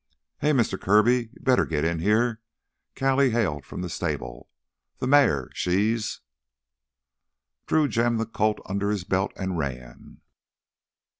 "Hey! 0.39 0.51
Mister 0.51 0.79
Kirby, 0.79 1.29
you 1.31 1.39
better 1.41 1.63
git 1.63 1.85
in 1.85 1.99
here!" 1.99 2.41
Callie 2.95 3.29
hailed 3.29 3.67
from 3.67 3.83
the 3.83 3.87
stable. 3.87 4.49
"Th' 4.99 5.03
mare... 5.07 5.51
she's...." 5.53 6.21
Drew 7.67 7.87
jammed 7.87 8.19
the 8.19 8.25
Colt 8.25 8.59
under 8.65 8.89
his 8.89 9.03
belt 9.03 9.31
and 9.37 9.59
ran. 9.59 10.21